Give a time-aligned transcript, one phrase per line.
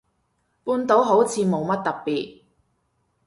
[0.63, 2.41] 半島好似冇乜特別